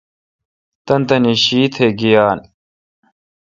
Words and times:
تانی 0.85 1.05
تانی 1.09 1.33
شی 1.43 1.61
تہ 1.73 1.85
گییال۔ 1.99 2.39